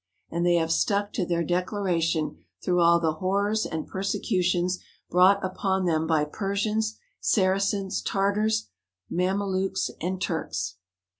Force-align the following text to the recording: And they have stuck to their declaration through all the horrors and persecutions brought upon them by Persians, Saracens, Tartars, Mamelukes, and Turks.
And 0.31 0.43
they 0.43 0.55
have 0.55 0.71
stuck 0.71 1.13
to 1.13 1.27
their 1.27 1.43
declaration 1.43 2.43
through 2.63 2.81
all 2.81 2.99
the 2.99 3.13
horrors 3.21 3.67
and 3.67 3.85
persecutions 3.85 4.79
brought 5.11 5.45
upon 5.45 5.85
them 5.85 6.07
by 6.07 6.25
Persians, 6.25 6.97
Saracens, 7.19 8.01
Tartars, 8.01 8.69
Mamelukes, 9.11 9.91
and 10.01 10.19
Turks. 10.19 10.77